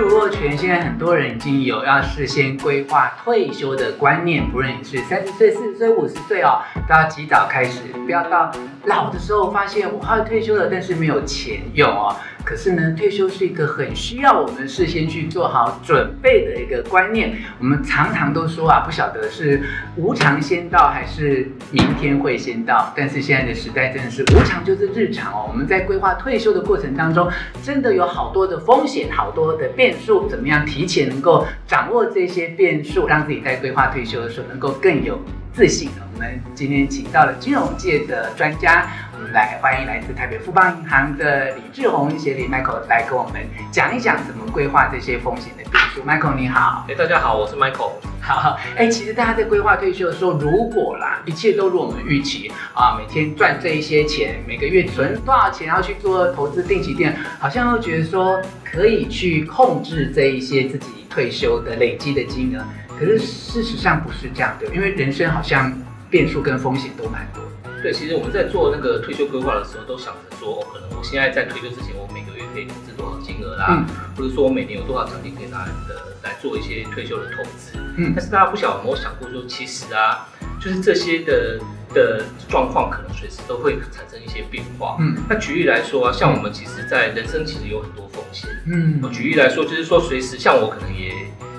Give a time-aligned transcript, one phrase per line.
[0.00, 8.50] 如果全，现在很多人已经有要事先规划退休的观念，不论你是三十岁、四十岁、五十岁哦，都要及早开始，不要到
[8.84, 12.16] 老的时候发现我快退休了，但是没有钱用哦。
[12.42, 17.36] 可是呢，退休是一个很需要我们事先去做好准备的一个观念。
[17.58, 19.62] 我们常常都说啊，不晓得是
[19.96, 22.92] 无常先到还是明天会先到。
[22.96, 25.46] 但是现在的时代真的是无常就是日常哦。
[25.48, 27.30] 我们在规划退休的过程当中，
[27.62, 30.26] 真的有好多的风险，好多的变数。
[30.26, 35.20] 怎么样提前能够掌握这些变数，让自己在规划退休的时候能够更有
[35.52, 36.09] 自信呢？
[36.20, 38.86] 我们今天请到了金融界的专家。
[39.14, 43.40] 我们来欢迎来自台北富邦银行的李志宏协理 Michael 来跟我们
[43.72, 46.02] 讲一讲怎么规划这些风险的变数。
[46.02, 47.92] Michael 你好，哎，大家好，我是 Michael。
[48.20, 62.62] 好，哎，其实大家在规划退休的时候，如果啦一切都如我们预期啊，每天赚这一些钱，每个月存多少钱要去做投资定期定，好像又觉得说可以去控制这一些自己退休的累积的金额。
[62.98, 65.72] 可是事实上不是这样的，因为人生好像
[66.10, 67.42] 变数跟风险都蛮多。
[67.82, 77.78] 对，其实我们在做那个退休规划的时候，都想着说，哦，可能我现在在退休之前，我每个月可以投资多少金额啦，嗯、或者说我每年有多少奖金可以拿的来做一些退休的投资。
[77.96, 80.28] 嗯，但是大家不晓得有没有想过说，其实啊，
[80.60, 81.58] 就是这些的
[81.94, 84.98] 的状况可能随时都会产生一些变化。
[85.00, 88.50] 嗯，那举例来说啊，像我们其实，在人生其实有很多风险。
[88.66, 91.14] 嗯，我举例来说，就是说随时像我可能也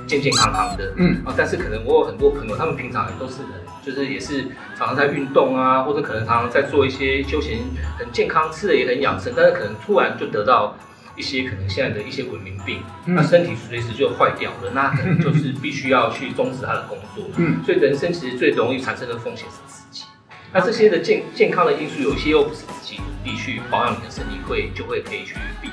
[0.06, 3.61] 健健康康的，嗯啊，但是可能我有很多朋友，他们平常也都是人。
[3.86, 4.44] 就是也是
[4.78, 7.60] 常常在运动啊，或者可能常常在做一些休闲，
[7.98, 10.78] 很健康，吃的也很养生，但是可能突然就得到
[11.16, 17.26] 一些可能现在的一些文明病，嗯、那身体随时就坏掉了，那可能就是必须要去终止他的工作。
[17.38, 20.06] 嗯，所以人生其实最容易产生的风险是自己。
[20.54, 25.70] 那这些的健健康的因素，有一些又不是自己努力去保养你的身体，会就会可以去避。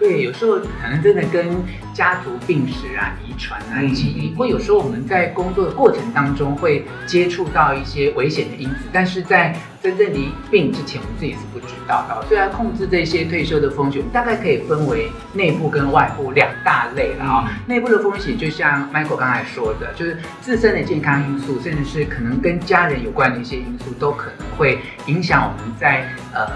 [0.00, 1.62] 对，有时候可能真的跟
[1.92, 12.26] 家族病史啊、遗传啊、基因，或有时候我们在工作的过程当中会接触到一些危险的因子，但是在真正离病之前，我们自己是不知道的。
[12.26, 17.60] 虽然控制这些退休的风险，我们大概可以分为内部跟外部两大类了啊。
[17.66, 26.46] 内部的风险就像 Michael 刚才说的，就是自身的健康因素，甚至是可能跟家人有关的一些因素，都可能会影响我们在呃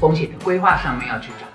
[0.00, 1.46] 风险的规划上面要去找。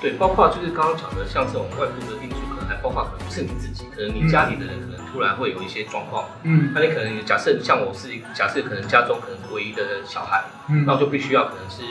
[0.00, 11.82] 对，包括就是刚刚讲的，像这种外部的因素，可能还包括可能不是你自己，可能你家里的人可能突然会有一些状况，嗯，那你可能假设像我是假设可能家中可能是唯一的小孩，嗯，那我就必须要可能是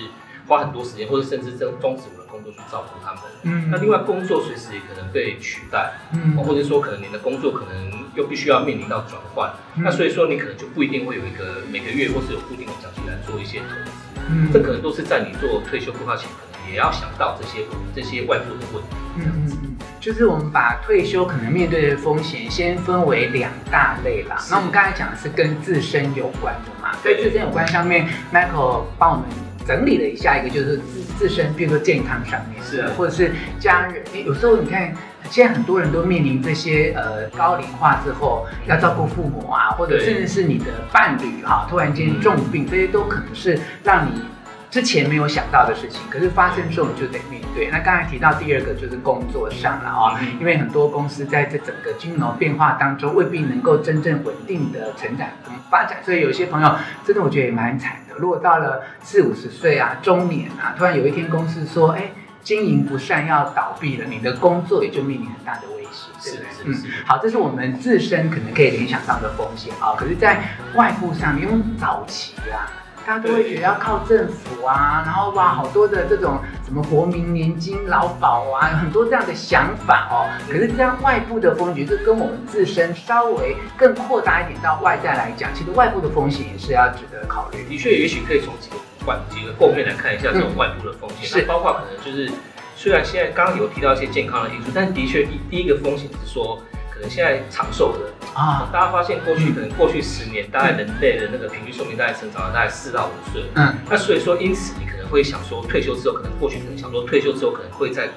[0.48, 13.92] 花很多时间，或者甚至终终止我的工作去照顾他们，嗯，那另外工作随时也可能被取代，嗯，或者说可能你的工作可能又必须要面临到转换，嗯，那所以说你可能就不一定会有一个每个月或是有固定的奖金来做一些投资，
[14.30, 16.30] 嗯，这可能都是在你做退休规划前。
[16.70, 18.90] 也要想到这些这些外部的问题。
[19.18, 24.38] 嗯嗯嗯，就是我们把退休可能面对的风险先分为两大类啦。
[24.50, 26.96] 那我们刚才讲的是跟自身有关的嘛？
[27.02, 29.26] 对，自身有关上面，Michael 帮我们
[29.68, 34.04] 整理了一下，一个就是自自身，比如说健康上面，是，或者是家人。
[34.24, 34.94] 有时候你看，
[35.32, 44.22] 现在很多人都面临这些呃高龄化之后，要照顾父母啊，或者甚至是你的伴侣哈、啊，突然间重病，这些都可能是让你。
[44.70, 47.70] 之前没有想到的事情，可是发生之后你就得面对。
[47.72, 58.16] 那刚才提到第二个就是工作上了哦，因为很多公司在这整个金融变化当中未必能够真正稳定的成长跟发展，所以有些朋友真的我觉得也蛮惨的。
[58.18, 62.12] 如果到了四五十岁啊，中年啊，突然有一天公司说，哎，
[62.44, 66.34] 经营不善要倒闭了，你的工作也就面临很大的威胁，对
[66.66, 66.90] 不对？
[66.90, 69.96] 嗯，好，这是我们自身可能可以联想到的风险啊。
[69.98, 70.44] 可是，在
[70.76, 72.68] 外部上，因为早期啊。
[73.08, 80.28] 大家都会觉得要靠政府啊，然后哇，好多的这种什么国民年金、劳保啊，有很多这样的想法哦。
[80.52, 87.64] 可是这样外部的风险，就跟我们自身稍微更扩大一点到外在来讲，其实外部的风险也是要值得考虑。
[87.70, 92.30] 的确，也许可以从几个关几个构面来看一下这种外部的风险，是包括可能就是
[92.76, 96.62] 虽然现在刚刚有提到一些健康的因素，但的确第第一个风险是说。
[96.90, 103.44] 可能现在长寿的啊，大家发现过去可能过去十年，大概人类的那个平均寿命大概成长了大概四到五岁。
[103.56, 108.10] 嗯，那所以说，因此你可能会想说，退休之后可能过去可能想说退休之后可能会在，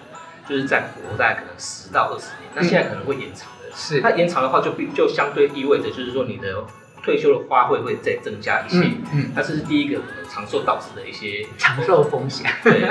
[0.49, 3.75] 就是在活大概可能十到二十年，那现在可能会延长的。
[3.75, 6.65] 是，那延长的话就必就相对意味着就是说你的。
[7.03, 12.51] 退休的花费会再增加一些，嗯，嗯，那这是第一个可能长寿导致的一些长寿风险。
[12.63, 12.89] 对，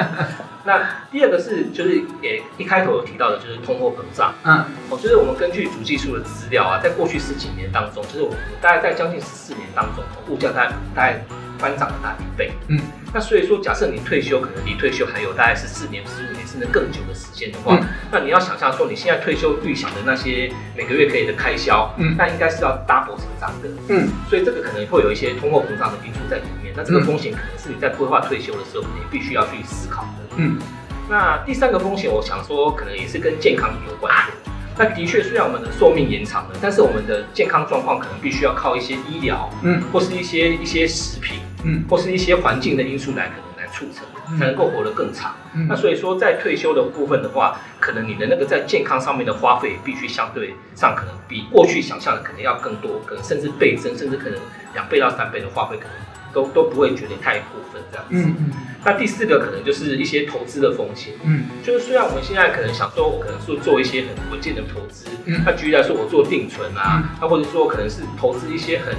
[0.65, 4.33] 那第二个是就是也一开头有提到的，就是通货膨胀。
[4.43, 11.23] 嗯，哦，就是我们根据主计处的资料啊，在过去十几年当中，就是我们大概在将近十四年当中，物价大概大概
[11.59, 12.51] 翻涨了大一倍。
[12.69, 12.79] 嗯，
[13.13, 23.69] 那所以说，假设你退休可能离退休还有大概是四年、十五年甚至更久的时间的话，嗯、那你要想象说，你现在退休预想的那些每个月可以的开销，嗯，那应该是要 double 成长的。
[23.89, 26.73] 嗯，所以这个可能会有一些通货膨胀的因素在里面。
[26.75, 30.35] 那这个风险可能是你在规划退休的时候，你必须要去思考的。
[30.37, 30.57] 嗯，
[31.09, 34.51] 那第三个风险，我想说，可能也是跟健康有关的。
[34.77, 45.35] 那的确，虽然我们的寿命延长了，但是我们的健康状况可能必须要靠一些医疗，嗯，或是一些一些食品，嗯，或是一些环境的因素来可能来促成，才能够活得更长。
[45.53, 54.39] 嗯，那所以说，在退休的部分的话，可能你的那个在健康上面的花费必须相对上可能比过去想象的可能要更多，可能甚至倍增，甚至可能
[54.73, 55.93] 两倍到三倍的花费可能。
[56.31, 58.29] 都都不会觉得太过分这样子。
[58.29, 58.51] 嗯嗯。
[58.85, 61.15] 那第四个可能就是一些投资的风险。
[61.23, 61.45] 嗯。
[61.63, 65.07] 就是虽然我们现在可能想说，我可能是做一些很稳健的投资。
[65.25, 65.41] 嗯。
[65.43, 68.93] 那举例来说，我做定存啊，那、嗯、或者说可能是投资一些很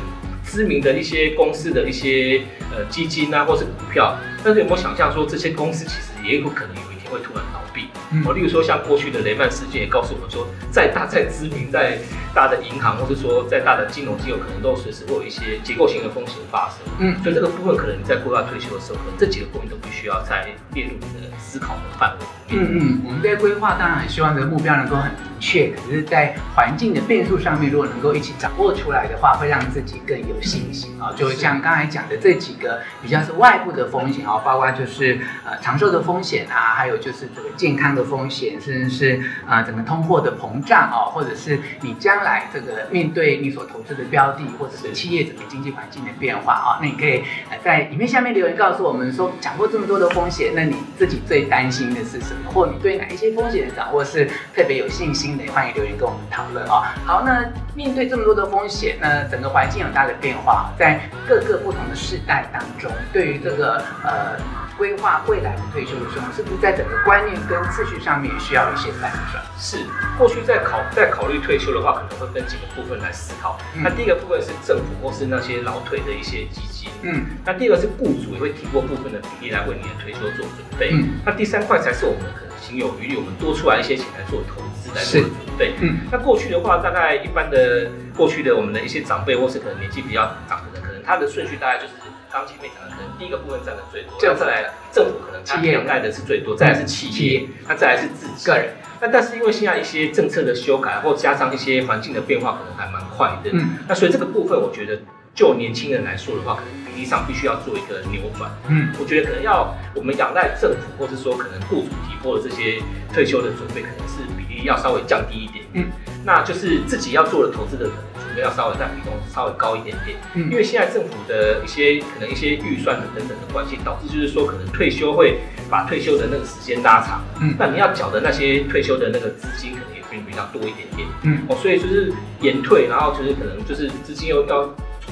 [0.51, 2.43] 知名的一些公司的一些
[2.73, 4.17] 呃基金啊，或是股票。
[4.43, 7.85] 但是有没有想象说，这些公司其实也有可能有一天会突然倒闭？
[8.25, 11.99] 哦、嗯，例如说像过去的雷曼事件也告诉我们说，再大再知名再
[12.35, 16.79] 大的银行，或是说再大的金融机构，可能都随时会有一些结构性的风险发生。
[16.99, 22.27] 嗯，所以这个部分可能你在规划退休的时候，可能这几个部分都必须要再列入你的思考的范围。
[22.49, 31.13] 嗯嗯，我们在规划当然很希望这个目标能够很明确，可是，在环境的变数上面，如果能够一起掌握出来的话，会让自己更有信心啊。
[31.17, 47.25] 就像刚才讲的这几个比较是外部的风险啊，包括就是呃长寿的风险啊，还有就是这个健康的风险，甚至是呃整个通货的膨胀啊，或者是你将来这个面对你所投资的标的，或者是企业整个经济环境的变化啊，那你可以
[47.65, 52.51] 在影片下面留言告诉我们说，讲过这么多的风险，那你自己最担心的是什么？
[52.53, 55.47] 或你对哪一些风险的掌握是特别有信心的？
[55.53, 56.83] 欢迎留言跟我们讨论哦。
[57.05, 57.45] 好，那
[57.75, 64.37] 面对这么多的风险，那整个环境有大的变化，在各个不同的世代当中，对于这个呃
[64.79, 69.43] 规划未来的退休的时候，是不是在整个观念跟次序上面也需要一些反转？
[69.59, 69.79] 是，
[70.17, 73.59] 过去在考在考虑退休的话，可能会分几个部分来思考。
[73.75, 82.50] 嗯、那第一个部分是政府或是那些老退的一些基金，嗯，那第二个是雇主也会提供部分的比例来为你的退休做准备，嗯，那第三块才是我们可能。
[82.61, 85.75] 情有余力，我们多出来一些钱来做投资，来做准备。
[85.81, 91.95] 嗯，那过去的话，大概一般的过去的我们的一些长辈，或是可能年纪比较长的人，可能他的顺序大概就是
[92.33, 98.75] 刚前面讲的，可能第一个部分占的最多，这样再来政府可能他涵盖的是最多，再来是企业，那再来是自己个人。
[99.01, 103.51] 那但是因为现在一些政策的修改，或加上一些环境的变化，可能还蛮快的。
[103.53, 105.01] 嗯，那所以这个部分，我觉得。
[105.35, 108.51] 就年轻人来说的话，可能比例上必须要做一个扭转。
[108.69, 112.83] 嗯，我觉得可能要我们仰赖政府，或是说可能雇主提拨的这些
[113.13, 115.65] 退休的准备，可能是比例要稍微降低一点。
[115.73, 115.87] 嗯，
[116.25, 120.19] 那就是自己要做的投资的可能准备要稍微占比重稍微高一点点。
[120.35, 125.39] 嗯，因为现在政府的一些可能一些预算的等等的关系，导致就是说可能退休会
[125.71, 127.23] 把退休的那个时间拉长。
[127.41, 131.09] 嗯，那你要缴的那些退休的那个资金，可能也会比较多一点点。
[131.23, 132.13] 嗯，哦，所以就是
[132.43, 134.69] 延退，然后就是可能就是资金又要。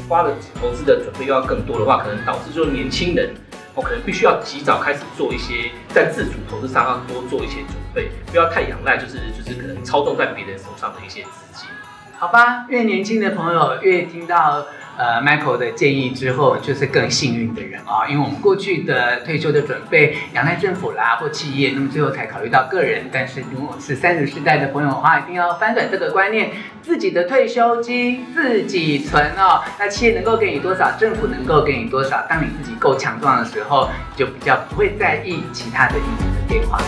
[0.09, 3.31] 花的投资的准备又要更多的话，可能导致就是年轻人，
[3.75, 11.69] 我可能必须要及早开始做一些在自主投资上要多做一些准备，不要太仰赖就是就是可能操纵在别人手上的一些资金。
[12.19, 14.67] 好吧，越年轻的朋友越听到。
[14.99, 23.05] 呃，Michael 的建议之后，就是更幸运的人啊、因为我们过去的退休的准备仰赖政府啦或企业，那么最后才考虑到个人。
[23.13, 26.51] 但是如果是三十世代的朋友的话，一定要翻转这个观念，
[26.83, 29.63] 自己的退休金自己存哦。
[29.79, 36.81] 那企业能够给你多少，政府能够给你多少，当你自己够强壮的时候，就比较不会在意其他的因素的变化。